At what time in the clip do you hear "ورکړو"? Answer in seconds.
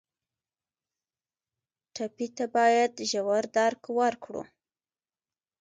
3.99-4.43